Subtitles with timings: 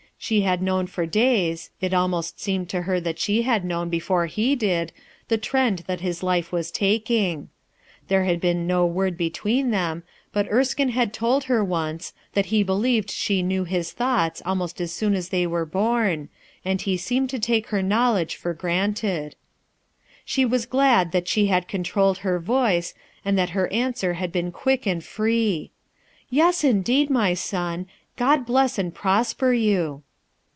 [0.23, 4.27] She had known for days, it almost seemed to her that she had known before
[4.27, 4.91] he did,
[5.29, 7.49] the trend that 39S RUTH ERSKINE'S SON his life was taking.
[8.07, 12.09] There had been no ^ Qr( i between them, but Erskinc had told her onto
[12.33, 16.29] that he believed she know his thoughts almost as soon as they were born,
[16.63, 19.35] and he seemed to take her knowledge for granted*
[20.23, 22.93] She was glad that she had controlled her voice,
[23.25, 25.71] and that her answer had been quick and free:—
[26.29, 27.87] "Yes, indeed, my son;
[28.17, 30.03] God bless and prosper you."